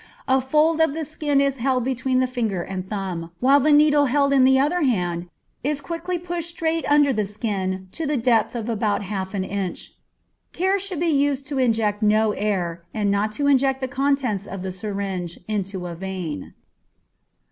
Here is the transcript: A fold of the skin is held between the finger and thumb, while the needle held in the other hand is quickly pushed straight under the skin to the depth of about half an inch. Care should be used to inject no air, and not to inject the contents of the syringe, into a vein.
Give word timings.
A 0.27 0.41
fold 0.41 0.81
of 0.81 0.95
the 0.95 1.05
skin 1.05 1.39
is 1.39 1.57
held 1.57 1.83
between 1.83 2.21
the 2.21 2.25
finger 2.25 2.63
and 2.63 2.89
thumb, 2.89 3.29
while 3.39 3.59
the 3.59 3.71
needle 3.71 4.05
held 4.05 4.33
in 4.33 4.45
the 4.45 4.57
other 4.57 4.81
hand 4.81 5.29
is 5.63 5.79
quickly 5.79 6.17
pushed 6.17 6.49
straight 6.49 6.89
under 6.91 7.13
the 7.13 7.23
skin 7.23 7.87
to 7.91 8.07
the 8.07 8.17
depth 8.17 8.55
of 8.55 8.67
about 8.67 9.03
half 9.03 9.35
an 9.35 9.43
inch. 9.43 9.93
Care 10.53 10.79
should 10.79 10.99
be 10.99 11.05
used 11.05 11.45
to 11.45 11.59
inject 11.59 12.01
no 12.01 12.31
air, 12.31 12.83
and 12.95 13.11
not 13.11 13.31
to 13.33 13.45
inject 13.45 13.79
the 13.79 13.87
contents 13.87 14.47
of 14.47 14.63
the 14.63 14.71
syringe, 14.71 15.39
into 15.47 15.85
a 15.85 15.93
vein. 15.93 16.55